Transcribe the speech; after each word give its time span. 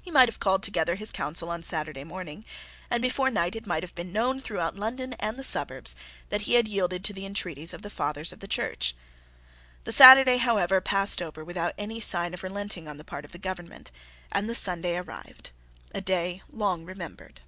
He 0.00 0.10
might 0.10 0.30
have 0.30 0.40
called 0.40 0.62
together 0.62 0.94
his 0.94 1.12
Council 1.12 1.50
on 1.50 1.62
Saturday 1.62 2.02
morning, 2.02 2.46
and 2.88 3.02
before 3.02 3.28
night 3.28 3.54
it 3.54 3.66
might 3.66 3.82
have 3.82 3.94
been 3.94 4.14
known 4.14 4.40
throughout 4.40 4.76
London 4.76 5.12
and 5.20 5.36
the 5.36 5.44
suburbs 5.44 5.94
that 6.30 6.40
he 6.48 6.54
had 6.54 6.66
yielded 6.66 7.04
to 7.04 7.12
the 7.12 7.26
intreaties 7.26 7.74
of 7.74 7.82
the 7.82 7.90
fathers 7.90 8.32
of 8.32 8.40
the 8.40 8.48
Church. 8.48 8.94
The 9.84 9.92
Saturday, 9.92 10.38
however, 10.38 10.80
passed 10.80 11.20
over 11.20 11.44
without 11.44 11.74
any 11.76 12.00
sign 12.00 12.32
of 12.32 12.42
relenting 12.42 12.88
on 12.88 12.96
the 12.96 13.04
part 13.04 13.26
of 13.26 13.32
the 13.32 13.38
government, 13.38 13.90
and 14.32 14.48
the 14.48 14.54
Sunday 14.54 14.96
arrived, 14.96 15.50
a 15.94 16.00
day 16.00 16.40
long 16.50 16.86
remembered. 16.86 17.42